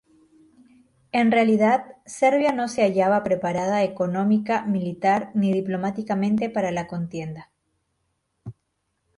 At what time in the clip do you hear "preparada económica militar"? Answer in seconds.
3.23-5.29